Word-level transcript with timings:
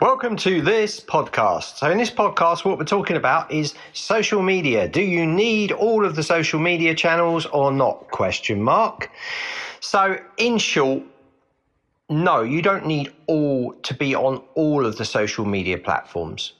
Welcome 0.00 0.36
to 0.36 0.62
this 0.62 0.98
podcast. 0.98 1.76
So, 1.76 1.90
in 1.90 1.98
this 1.98 2.10
podcast, 2.10 2.64
what 2.64 2.78
we're 2.78 2.84
talking 2.84 3.16
about 3.16 3.50
is 3.50 3.74
social 3.92 4.40
media. 4.40 4.88
Do 4.88 5.02
you 5.02 5.26
need 5.26 5.72
all 5.72 6.06
of 6.06 6.14
the 6.14 6.22
social 6.22 6.58
media 6.58 6.94
channels 6.94 7.44
or 7.44 7.70
not? 7.70 8.08
Question 8.10 8.62
mark. 8.62 9.10
So, 9.80 10.16
in 10.38 10.56
short, 10.56 11.02
no, 12.08 12.40
you 12.40 12.62
don't 12.62 12.86
need 12.86 13.10
all 13.26 13.74
to 13.82 13.94
be 13.94 14.14
on 14.14 14.40
all 14.54 14.86
of 14.86 14.96
the 14.96 15.04
social 15.04 15.44
media 15.44 15.76
platforms. 15.76 16.54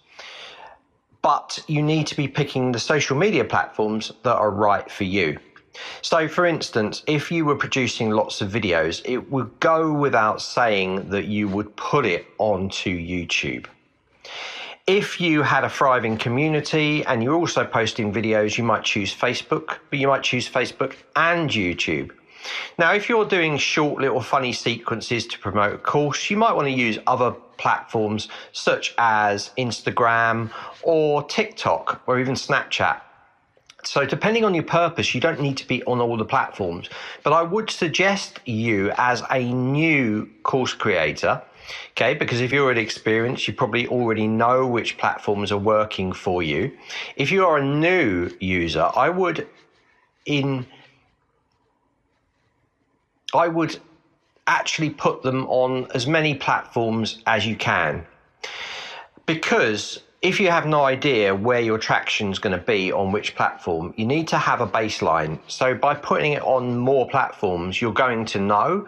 But 1.23 1.59
you 1.67 1.83
need 1.83 2.09
to 2.09 2.17
be 2.17 2.29
picking 2.29 2.73
the 2.73 2.79
social 2.79 3.17
media 3.17 3.45
platforms 3.47 4.13
that 4.23 4.37
are 4.37 4.51
right 4.51 4.91
for 4.91 5.05
you. 5.05 5.39
So, 6.03 6.29
for 6.29 6.47
instance, 6.47 7.03
if 7.07 7.31
you 7.31 7.45
were 7.45 7.57
producing 7.57 8.11
lots 8.11 8.41
of 8.41 8.51
videos, 8.51 9.03
it 9.05 9.31
would 9.31 9.61
go 9.61 9.93
without 9.93 10.43
saying 10.43 11.11
that 11.11 11.27
you 11.27 11.49
would 11.49 11.75
put 11.77 12.07
it 12.07 12.27
onto 12.39 12.91
YouTube. 12.91 13.67
If 14.87 15.21
you 15.21 15.43
had 15.43 15.63
a 15.63 15.71
thriving 15.71 16.17
community 16.17 17.05
and 17.05 17.23
you're 17.23 17.37
also 17.37 17.65
posting 17.65 18.13
videos, 18.13 18.59
you 18.59 18.65
might 18.65 18.83
choose 18.83 19.15
Facebook, 19.15 19.79
but 19.89 19.99
you 19.99 20.09
might 20.09 20.23
choose 20.23 20.49
Facebook 20.49 20.97
and 21.15 21.49
YouTube. 21.49 22.11
Now, 22.79 22.93
if 22.95 23.09
you're 23.09 23.27
doing 23.27 23.59
short 23.59 24.01
little 24.01 24.21
funny 24.21 24.53
sequences 24.53 25.27
to 25.29 25.39
promote 25.39 25.75
a 25.75 25.79
course, 25.79 26.31
you 26.31 26.37
might 26.37 26.55
want 26.55 26.67
to 26.67 26.73
use 26.73 26.99
other 27.07 27.33
platforms 27.59 28.29
such 28.53 28.95
as 28.99 29.51
Instagram 29.59 30.51
or 30.83 31.23
TikTok 31.25 32.03
or 32.07 32.19
even 32.19 32.35
Snapchat. 32.35 33.03
So, 33.83 34.05
depending 34.05 34.45
on 34.45 34.55
your 34.55 34.65
purpose, 34.65 35.15
you 35.15 35.21
don't 35.21 35.41
need 35.41 35.57
to 35.59 35.67
be 35.67 35.83
on 35.85 36.01
all 36.01 36.17
the 36.17 36.25
platforms. 36.25 36.91
But 37.23 37.33
I 37.33 37.43
would 37.43 37.71
suggest 37.71 38.41
you, 38.45 38.93
as 38.97 39.23
a 39.31 39.53
new 39.53 40.29
course 40.43 40.75
creator, 40.75 41.43
okay, 41.93 42.15
because 42.15 42.41
if 42.41 42.53
you're 42.53 42.65
already 42.65 42.83
experienced, 42.83 43.49
you 43.49 43.55
probably 43.55 43.87
already 43.87 44.27
know 44.27 44.67
which 44.67 44.99
platforms 44.99 45.51
are 45.51 45.59
working 45.59 46.13
for 46.13 46.43
you. 46.43 46.77
If 47.17 47.33
you 47.33 47.47
are 47.47 47.57
a 47.57 47.65
new 47.65 48.31
user, 48.39 48.91
I 48.95 49.09
would, 49.09 49.49
in, 50.27 50.67
I 53.35 53.49
would 53.49 53.79
actually 54.47 54.91
put 54.91 55.23
them 55.23 55.47
on 55.47 55.87
as 55.95 56.07
many 56.07 56.35
platforms 56.35 57.23
as 57.27 57.47
you 57.47 57.57
can. 57.57 58.07
Because 59.25 60.01
if 60.23 60.39
you 60.39 60.51
have 60.51 60.67
no 60.67 60.85
idea 60.85 61.35
where 61.35 61.61
your 61.61 61.79
traction 61.79 62.31
is 62.31 62.39
going 62.39 62.57
to 62.59 62.63
be 62.63 62.93
on 62.93 63.11
which 63.11 63.35
platform, 63.35 63.95
you 63.97 64.05
need 64.05 64.29
to 64.29 64.37
have 64.37 64.61
a 64.61 64.67
baseline. 64.67 65.39
So 65.47 65.75
by 65.75 65.95
putting 65.95 66.33
it 66.33 66.43
on 66.43 66.77
more 66.79 67.09
platforms, 67.09 67.81
you're 67.81 67.95
going 67.95 68.27
to 68.27 68.39
know 68.39 68.87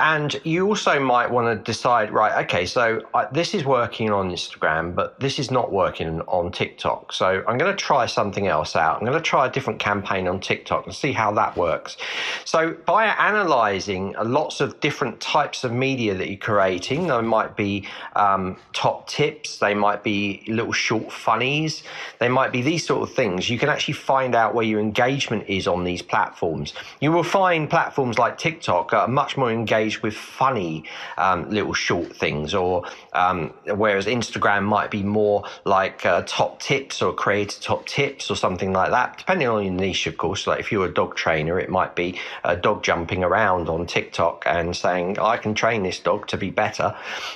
and 0.00 0.40
you 0.44 0.66
also 0.66 1.00
might 1.00 1.28
want 1.28 1.48
to 1.48 1.64
decide, 1.64 2.12
right, 2.12 2.44
okay, 2.44 2.66
so 2.66 3.02
I, 3.14 3.26
this 3.32 3.52
is 3.52 3.64
working 3.64 4.10
on 4.10 4.30
Instagram, 4.30 4.94
but 4.94 5.18
this 5.18 5.40
is 5.40 5.50
not 5.50 5.72
working 5.72 6.20
on 6.22 6.52
TikTok. 6.52 7.12
So 7.12 7.42
I'm 7.48 7.58
going 7.58 7.72
to 7.72 7.76
try 7.76 8.06
something 8.06 8.46
else 8.46 8.76
out. 8.76 8.98
I'm 8.98 9.04
going 9.04 9.18
to 9.18 9.20
try 9.20 9.46
a 9.46 9.50
different 9.50 9.80
campaign 9.80 10.28
on 10.28 10.38
TikTok 10.38 10.86
and 10.86 10.94
see 10.94 11.10
how 11.10 11.32
that 11.32 11.56
works. 11.56 11.96
So 12.44 12.76
by 12.86 13.06
analyzing 13.06 14.14
lots 14.22 14.60
of 14.60 14.78
different 14.78 15.18
types 15.20 15.64
of 15.64 15.72
media 15.72 16.14
that 16.14 16.28
you're 16.28 16.36
creating, 16.38 17.08
there 17.08 17.20
might 17.20 17.56
be 17.56 17.88
um, 18.14 18.56
top 18.72 19.08
tips, 19.08 19.58
they 19.58 19.74
might 19.74 20.04
be 20.04 20.44
little 20.46 20.72
short 20.72 21.10
funnies, 21.10 21.82
they 22.20 22.28
might 22.28 22.52
be 22.52 22.62
these 22.62 22.86
sort 22.86 23.02
of 23.02 23.12
things. 23.12 23.50
You 23.50 23.58
can 23.58 23.68
actually 23.68 23.94
find 23.94 24.36
out 24.36 24.54
where 24.54 24.64
your 24.64 24.78
engagement 24.78 25.48
is 25.48 25.66
on 25.66 25.82
these 25.82 26.02
platforms. 26.02 26.72
You 27.00 27.10
will 27.10 27.24
find 27.24 27.68
platforms 27.68 28.16
like 28.16 28.38
TikTok 28.38 28.92
are 28.92 29.08
much 29.08 29.36
more 29.36 29.50
engaged 29.50 29.87
engaged 29.88 30.02
with 30.02 30.14
funny 30.14 30.84
um, 31.16 31.48
little 31.50 31.74
short 31.74 32.14
things, 32.14 32.54
or 32.54 32.84
um, 33.12 33.52
whereas 33.64 34.06
Instagram 34.06 34.64
might 34.64 34.90
be 34.90 35.02
more 35.02 35.44
like 35.64 36.04
uh, 36.04 36.22
top 36.26 36.60
tips 36.60 37.02
or 37.02 37.12
creator 37.14 37.60
top 37.60 37.86
tips 37.86 38.30
or 38.30 38.36
something 38.36 38.72
like 38.72 38.90
that, 38.90 39.18
depending 39.18 39.48
on 39.48 39.64
your 39.64 39.72
niche, 39.72 40.06
of 40.06 40.16
course. 40.16 40.46
Like 40.46 40.60
if 40.60 40.70
you're 40.70 40.86
a 40.86 40.92
dog 40.92 41.16
trainer, 41.16 41.58
it 41.58 41.70
might 41.70 41.94
be 41.94 42.18
a 42.44 42.56
dog 42.56 42.82
jumping 42.82 43.24
around 43.24 43.68
on 43.68 43.86
TikTok 43.86 44.44
and 44.46 44.76
saying, 44.76 45.18
I 45.18 45.36
can 45.38 45.54
train 45.54 45.82
this 45.82 46.00
dog 46.00 46.28
to 46.28 46.36
be 46.36 46.50
better. 46.50 46.94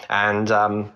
And, 0.09 0.51
um, 0.51 0.93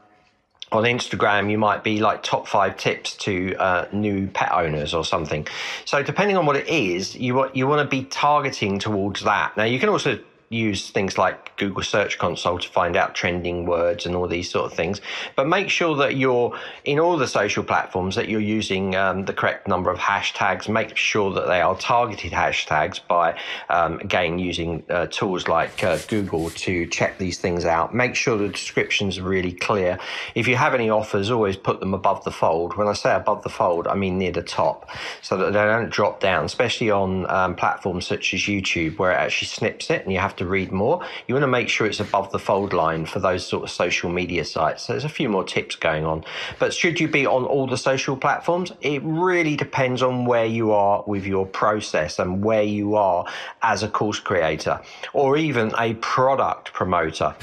on 0.73 0.83
Instagram, 0.83 1.49
you 1.49 1.59
might 1.59 1.84
be 1.84 2.00
like 2.00 2.25
top 2.25 2.49
five 2.49 2.77
tips 2.77 3.15
to 3.19 3.55
uh, 3.56 3.87
new 3.93 4.27
pet 4.27 4.50
owners 4.53 4.94
or 4.94 5.05
something. 5.05 5.47
So 5.84 6.03
depending 6.03 6.37
on 6.37 6.44
what 6.44 6.56
it 6.56 6.67
is, 6.67 7.15
you 7.15 7.37
want 7.37 7.55
you 7.55 7.69
want 7.69 7.88
to 7.88 7.88
be 7.88 8.05
targeting 8.05 8.81
towards 8.81 9.23
that. 9.23 9.56
Now 9.56 9.62
you 9.65 9.78
can 9.78 9.88
also 9.88 10.19
use 10.49 10.91
things 10.91 11.19
like 11.19 11.57
Google 11.57 11.83
Search 11.83 12.19
Console 12.19 12.59
to 12.59 12.69
find 12.69 12.97
out 12.97 13.15
trending 13.15 13.67
words 13.67 14.07
and 14.07 14.15
all 14.15 14.29
these 14.29 14.51
sort 14.51 14.67
of 14.67 14.77
things. 14.77 15.01
But 15.34 15.49
make 15.49 15.71
sure 15.71 15.97
that 15.97 16.17
you're 16.17 16.57
in 16.84 17.01
all 17.01 17.17
the 17.17 17.27
social 17.27 17.65
platforms 17.65 18.15
that 18.15 18.29
you're 18.29 18.41
using 18.41 18.95
um, 18.95 19.25
the 19.25 19.33
correct 19.33 19.67
number 19.67 19.91
of 19.91 19.99
hashtags. 19.99 20.69
Make 20.69 20.97
sure 20.97 21.33
that 21.33 21.49
they 21.49 21.61
are 21.61 21.77
targeted 21.77 22.33
hashtags 22.33 23.01
by 23.06 23.39
um, 23.69 23.99
again 24.01 24.39
using 24.39 24.85
uh, 24.89 25.06
tools 25.06 25.49
like 25.49 25.83
uh, 25.83 25.99
Google 26.09 26.51
to 26.51 26.87
check 26.87 27.19
these 27.19 27.39
things 27.39 27.65
out. 27.65 27.95
Make 27.95 28.15
sure 28.15 28.39
the 28.39 28.49
descriptions 28.49 29.19
are 29.19 29.25
really 29.25 29.53
clear. 29.53 29.99
If 30.35 30.47
you 30.47 30.56
have 30.56 30.75
any 30.75 30.91
offers, 30.91 31.31
always 31.31 31.56
put 31.56 31.81
them 31.81 31.95
above 31.95 32.23
the 32.25 32.31
fold. 32.31 32.77
When 32.77 32.87
I 32.87 32.93
say 32.93 33.15
above 33.15 33.43
the 33.43 33.49
fold, 33.49 33.89
I 33.89 33.95
mean 33.95 34.19
near 34.19 34.33
the 34.33 34.43
top, 34.43 34.89
so 35.23 35.37
that 35.39 35.47
they 35.47 35.65
don't 35.65 35.91
drop 35.91 36.21
down. 36.21 36.45
Especially 36.45 36.91
on 36.91 37.29
um, 37.31 37.56
platforms 37.56 38.06
such 38.06 38.33
as 38.33 38.41
YouTube, 38.41 38.99
where 38.99 39.11
it 39.11 39.17
actually 39.17 39.49
snips 39.49 39.91
it 39.91 40.03
and 40.03 40.12
you 40.12 40.21
have 40.21 40.36
to 40.39 40.47
read 40.47 40.73
more, 40.73 41.05
you 41.27 41.35
want 41.35 41.43
to 41.43 41.49
make 41.49 41.69
sure 41.69 41.87
it's 41.87 42.01
above 42.01 42.31
the 42.33 42.39
fold 42.39 42.73
line 42.73 43.07
for 43.07 43.19
those 43.19 43.47
sort 43.47 43.65
of 43.65 43.71
social 43.71 44.11
media 44.11 44.45
sites. 44.45 44.85
So 44.85 44.93
there's 44.93 45.05
a 45.05 45.09
few 45.09 45.29
more 45.29 45.45
tips 45.45 45.77
going 45.77 46.05
on. 46.05 46.25
But 46.59 46.73
should 46.73 47.01
you 47.01 47.09
be 47.09 47.27
on 47.27 47.45
all 47.45 47.67
the 47.67 47.77
social 47.77 48.17
platforms? 48.17 48.73
It 48.81 49.03
really 49.05 49.57
depends 49.57 50.03
on 50.03 50.25
where 50.25 50.47
you 50.47 50.73
are 50.73 51.05
with 51.07 51.27
your 51.27 51.47
process 51.47 52.19
and 52.19 52.45
where 52.45 52.63
you 52.63 52.97
are 52.97 53.27
as 53.63 53.83
a 53.83 53.89
course 53.89 54.21
creator 54.21 54.81
or 55.13 55.37
even 55.37 55.73
a 55.79 55.95
product 55.95 56.73
promoter. 56.73 57.35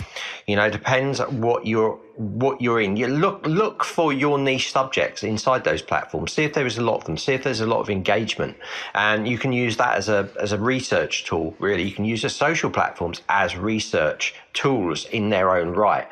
You 0.48 0.56
know, 0.56 0.70
depends 0.70 1.20
what 1.20 1.66
you're 1.66 2.00
what 2.16 2.62
you're 2.62 2.82
in. 2.82 2.96
You 2.96 3.08
look 3.08 3.46
look 3.48 3.84
for 3.84 4.14
your 4.14 4.38
niche 4.38 4.72
subjects 4.72 5.24
inside 5.24 5.64
those 5.64 5.82
platforms. 5.82 6.34
See 6.34 6.44
if 6.44 6.54
there 6.54 6.66
is 6.66 6.78
a 6.78 6.82
lot 6.82 6.98
of 6.98 7.06
them. 7.06 7.18
See 7.18 7.34
if 7.34 7.44
there's 7.44 7.62
a 7.62 7.66
lot 7.66 7.80
of 7.80 7.90
engagement, 7.90 8.58
and 8.94 9.28
you 9.28 9.38
can 9.38 9.52
use 9.52 9.78
that 9.78 9.96
as 9.96 10.10
a 10.10 10.30
as 10.40 10.52
a 10.52 10.60
research 10.60 11.26
tool. 11.26 11.56
Really, 11.60 11.84
you 11.84 11.92
can 11.92 12.06
use 12.06 12.22
the 12.22 12.30
social 12.30 12.70
platforms 12.70 13.22
as 13.30 13.58
research 13.58 14.36
tools 14.54 15.06
in 15.06 15.30
their 15.30 15.56
own 15.56 15.70
right. 15.70 16.08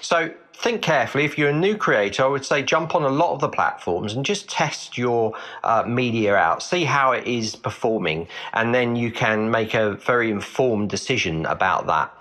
So 0.00 0.32
think 0.56 0.82
carefully. 0.82 1.24
If 1.24 1.36
you're 1.38 1.50
a 1.50 1.52
new 1.52 1.76
creator, 1.76 2.24
I 2.24 2.26
would 2.26 2.44
say 2.44 2.62
jump 2.62 2.94
on 2.94 3.02
a 3.02 3.08
lot 3.08 3.32
of 3.34 3.40
the 3.40 3.48
platforms 3.48 4.14
and 4.14 4.24
just 4.24 4.48
test 4.48 4.96
your 4.96 5.34
uh, 5.62 5.84
media 5.86 6.34
out, 6.34 6.62
see 6.62 6.84
how 6.84 7.12
it 7.12 7.26
is 7.26 7.56
performing, 7.56 8.26
and 8.52 8.74
then 8.74 8.96
you 8.96 9.12
can 9.12 9.50
make 9.50 9.74
a 9.74 9.92
very 9.94 10.30
informed 10.30 10.88
decision 10.90 11.46
about 11.46 11.86
that. 11.86 12.12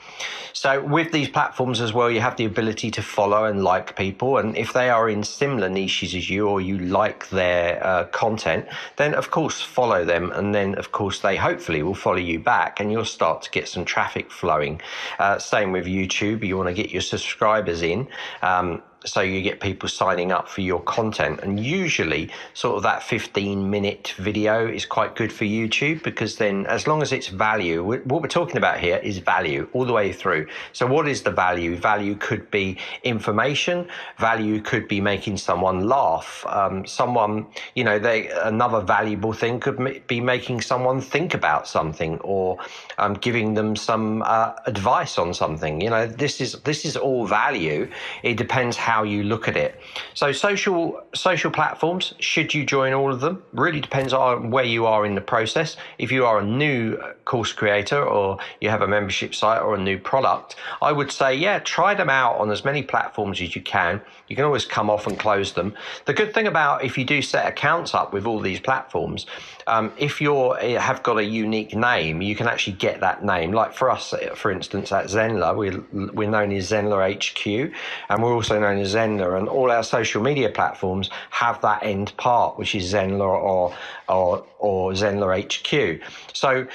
So 0.54 0.82
with 0.82 1.12
these 1.12 1.28
platforms 1.28 1.82
as 1.82 1.92
well, 1.92 2.10
you 2.10 2.22
have 2.22 2.38
the 2.38 2.46
ability 2.46 2.90
to 2.92 3.02
follow 3.02 3.44
and 3.44 3.62
like 3.62 3.98
people, 3.98 4.38
and 4.38 4.56
if 4.56 4.72
they 4.72 4.90
are 4.90 5.10
in 5.10 5.22
similar 5.22 5.68
niches 5.68 6.16
as 6.16 6.30
you 6.30 6.48
or 6.48 6.62
you 6.62 6.78
like 6.78 7.28
their 7.30 7.86
uh, 7.86 8.06
content, 8.06 8.66
then 8.96 9.14
of 9.16 9.32
course 9.32 9.60
follow 9.62 10.06
them, 10.06 10.32
and 10.32 10.56
then 10.56 10.76
of 10.76 10.94
course 10.94 11.20
they 11.20 11.36
hopefully 11.36 11.84
will 11.84 11.94
follow 11.94 12.18
you 12.32 12.40
back, 12.40 12.80
and 12.80 12.90
you'll 12.90 13.04
start 13.04 13.42
to 13.42 13.52
get 13.52 13.68
some 13.68 13.84
traffic 13.84 14.32
flowing. 14.32 14.80
Uh, 15.20 15.38
same 15.38 15.74
with 15.74 15.86
YouTube, 15.86 16.42
you 16.42 16.56
want 16.56 16.70
to 16.70 16.74
get 16.74 16.90
your 16.90 17.02
subscribers 17.02 17.82
in. 17.82 18.08
Um, 18.42 18.82
so 19.06 19.22
you 19.22 19.42
get 19.42 19.60
people 19.60 19.88
signing 19.90 20.32
up 20.32 20.48
for 20.50 20.62
your 20.62 20.82
content. 20.82 21.40
And 21.42 21.60
usually 21.60 22.30
sort 22.54 22.78
of 22.78 22.84
that 22.84 23.04
15 23.04 23.70
minute 23.70 24.14
video 24.18 24.68
is 24.68 24.86
quite 24.86 25.16
good 25.16 25.32
for 25.32 25.46
youtube 25.46 26.04
because 26.04 26.38
then 26.38 26.66
as 26.68 26.88
long 26.88 27.02
as 27.02 27.12
it's 27.12 27.28
value 27.28 27.84
what 27.84 28.22
we're 28.22 28.28
talking 28.28 28.58
about 28.58 28.80
here 28.80 28.98
is 28.98 29.18
value 29.20 29.68
all 29.74 29.86
the 29.86 29.94
way 29.94 30.12
through. 30.12 30.48
So 30.74 30.88
what 30.88 31.08
is 31.08 31.24
the 31.24 31.32
value? 31.32 31.76
Value 31.76 32.16
could 32.16 32.50
be 32.52 32.78
information. 33.04 33.88
Value 34.18 34.62
could 34.62 34.88
be 34.88 35.02
making 35.02 35.38
someone 35.38 35.88
laugh. 35.88 36.46
Um, 36.48 36.86
someone 36.86 37.48
you 37.76 37.84
know 37.84 38.00
they 38.00 38.30
another 38.30 38.82
valuable 38.82 39.34
thing 39.34 39.60
could 39.60 40.08
be 40.08 40.22
making 40.22 40.62
someone 40.62 41.02
think 41.02 41.34
about 41.34 41.68
something 41.68 42.20
or 42.20 42.58
um, 42.98 43.14
giving 43.16 43.54
them 43.54 43.76
some 43.76 44.24
uh, 44.24 44.54
advice 44.66 45.18
on 45.18 45.34
something. 45.34 45.82
You 45.82 45.90
know 45.90 46.08
this 46.08 46.42
is 46.42 46.54
this 46.62 46.86
is 46.86 46.96
all 46.98 47.26
value. 47.26 47.90
It 48.24 48.38
depends 48.38 48.78
how 48.78 48.95
how 48.96 49.04
you 49.04 49.24
look 49.24 49.50
at 49.50 49.58
it. 49.58 49.78
So 50.14 50.32
social 50.32 51.02
social 51.14 51.52
platforms, 51.52 52.14
should 52.20 52.54
you 52.54 52.66
join 52.66 52.94
all 52.94 53.12
of 53.12 53.20
them? 53.20 53.44
Really 53.52 53.82
depends 53.82 54.14
on 54.14 54.52
where 54.52 54.64
you 54.76 54.86
are 54.86 55.06
in 55.06 55.16
the 55.16 55.28
process. 55.36 55.76
If 55.98 56.14
you 56.14 56.26
are 56.26 56.40
a 56.40 56.46
new 56.46 56.98
course 57.26 57.52
creator 57.52 58.02
or 58.02 58.38
you 58.62 58.70
have 58.70 58.82
a 58.82 58.88
membership 58.88 59.36
site 59.36 59.62
or 59.62 59.76
a 59.76 59.82
new 59.90 59.98
product, 59.98 60.56
I 60.82 60.92
would 60.94 61.12
say 61.12 61.36
yeah, 61.36 61.60
try 61.60 61.94
them 61.94 62.10
out 62.10 62.36
on 62.38 62.50
as 62.52 62.64
many 62.64 62.84
platforms 62.84 63.42
as 63.42 63.54
you 63.56 63.62
can. 63.62 64.02
You 64.30 64.36
can 64.38 64.46
always 64.46 64.66
come 64.66 64.90
off 64.90 65.06
and 65.08 65.20
close 65.20 65.54
them. 65.54 65.76
The 66.06 66.14
good 66.14 66.34
thing 66.34 66.48
about 66.48 66.84
if 66.84 66.98
you 66.98 67.04
do 67.04 67.22
set 67.22 67.46
accounts 67.46 67.94
up 67.94 68.14
with 68.14 68.26
all 68.26 68.40
these 68.40 68.62
platforms, 68.62 69.26
um, 69.68 69.92
if 69.98 70.22
you 70.22 70.56
eh, 70.56 70.80
have 70.80 71.04
got 71.04 71.18
a 71.18 71.24
unique 71.24 71.76
name, 71.76 72.22
you 72.22 72.36
can 72.36 72.48
actually 72.48 72.78
get 72.78 73.02
that 73.02 73.24
name. 73.24 73.52
Like 73.52 73.74
for 73.74 73.90
us, 73.90 74.14
for 74.36 74.52
instance, 74.52 74.92
at 74.92 75.06
Zenler, 75.06 75.56
we're, 75.56 76.12
we're 76.14 76.30
known 76.30 76.52
as 76.52 76.70
Zenler 76.72 77.02
HQ, 77.14 77.74
and 78.10 78.24
we're 78.24 78.34
also 78.34 78.60
known 78.60 78.80
as 78.80 78.85
Zenler, 78.86 79.38
and 79.38 79.48
all 79.48 79.72
our 79.72 79.84
social 79.84 80.22
media 80.22 80.50
platforms 80.50 81.10
have 81.30 81.62
that 81.62 81.84
end 81.84 82.16
part, 82.18 82.58
which 82.58 82.76
is 82.76 82.94
Zenler 82.94 83.22
or 83.22 83.76
or 84.08 84.46
or 84.60 84.94
HQ. 84.94 86.02
So 86.34 86.68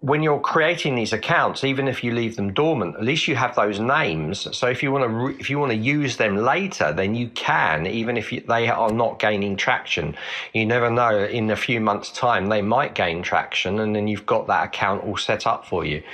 when 0.00 0.22
you're 0.22 0.38
creating 0.38 0.94
these 0.94 1.12
accounts, 1.12 1.64
even 1.64 1.88
if 1.88 2.04
you 2.04 2.14
leave 2.14 2.36
them 2.36 2.52
dormant, 2.52 2.94
at 2.94 3.02
least 3.02 3.26
you 3.26 3.34
have 3.34 3.56
those 3.56 3.80
names. 3.80 4.46
So 4.56 4.68
if 4.68 4.80
you 4.80 4.92
want 4.92 5.02
to 5.02 5.08
re- 5.08 5.36
if 5.40 5.50
you 5.50 5.58
want 5.58 5.72
to 5.72 5.76
use 5.76 6.16
them 6.16 6.36
later, 6.36 6.92
then 6.92 7.16
you 7.16 7.28
can, 7.30 7.84
even 7.84 8.16
if 8.16 8.30
you, 8.30 8.40
they 8.42 8.68
are 8.68 8.92
not 8.92 9.18
gaining 9.18 9.56
traction. 9.56 10.16
You 10.54 10.66
never 10.66 10.88
know. 10.88 11.24
In 11.24 11.50
a 11.50 11.56
few 11.56 11.80
months' 11.80 12.12
time, 12.12 12.46
they 12.46 12.62
might 12.62 12.94
gain 12.94 13.22
traction, 13.22 13.80
and 13.80 13.94
then 13.94 14.06
you've 14.06 14.24
got 14.24 14.46
that 14.46 14.66
account 14.66 15.02
all 15.02 15.16
set 15.16 15.48
up 15.48 15.66
for 15.66 15.84
you. 15.84 16.04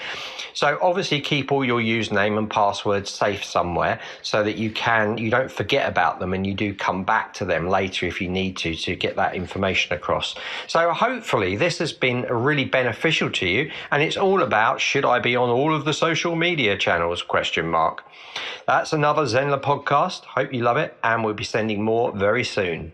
So 0.54 0.78
obviously, 0.80 1.20
keep 1.20 1.52
all 1.52 1.64
your 1.64 1.80
username 1.80 2.38
and 2.38 2.48
passwords 2.48 3.10
safe 3.10 3.44
somewhere 3.44 4.00
so 4.22 4.42
that 4.44 4.56
you 4.56 4.70
can 4.70 5.18
you 5.18 5.28
don't 5.28 5.52
forget 5.52 5.86
about 5.86 6.20
them, 6.20 6.32
and 6.32 6.46
you 6.46 6.54
do 6.54 6.74
come 6.74 7.04
back 7.04 7.34
to 7.34 7.44
them 7.44 7.68
later 7.68 8.06
if 8.06 8.18
you 8.22 8.30
need 8.30 8.56
to 8.58 8.74
to 8.74 8.96
get 8.96 9.16
that 9.16 9.34
information 9.34 9.92
across. 9.92 10.34
So 10.68 10.90
hopefully, 10.94 11.56
this 11.56 11.76
has 11.80 11.92
been 11.92 12.22
really 12.22 12.64
beneficial 12.64 13.30
to 13.32 13.46
you 13.46 13.70
and 13.90 14.02
it's 14.02 14.16
all 14.16 14.42
about 14.42 14.80
should 14.80 15.04
I 15.04 15.18
be 15.18 15.36
on 15.36 15.50
all 15.50 15.74
of 15.74 15.84
the 15.84 15.92
social 15.92 16.34
media 16.36 16.76
channels? 16.76 17.22
Question 17.22 17.68
mark. 17.68 18.04
That's 18.66 18.92
another 18.92 19.22
Zenler 19.22 19.60
podcast. 19.60 20.24
Hope 20.24 20.52
you 20.52 20.62
love 20.62 20.76
it, 20.76 20.96
and 21.02 21.24
we'll 21.24 21.34
be 21.34 21.44
sending 21.44 21.82
more 21.82 22.12
very 22.12 22.44
soon. 22.44 22.92